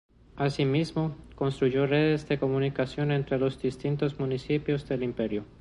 Asimismo, 0.35 1.15
construyó 1.35 1.85
redes 1.85 2.27
de 2.27 2.39
comunicación 2.39 3.11
entre 3.11 3.37
los 3.37 3.61
distintos 3.61 4.19
municipios 4.19 4.89
del 4.89 5.03
imperio. 5.03 5.45